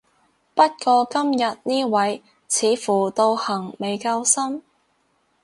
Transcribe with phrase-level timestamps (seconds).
[0.55, 4.63] 不過今日呢位似乎道行未夠深